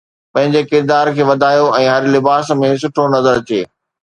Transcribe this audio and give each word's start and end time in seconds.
پنهنجي 0.35 0.61
ڪردار 0.71 1.11
کي 1.17 1.27
وڌايو 1.29 1.67
۽ 1.81 1.85
هر 1.97 2.03
لباس 2.17 2.51
۾ 2.63 2.71
سٺو 2.85 3.07
نظر 3.17 3.41
اچي 3.45 3.63